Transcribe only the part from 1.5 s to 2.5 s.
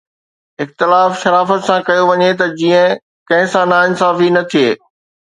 سان ڪيو وڃي ته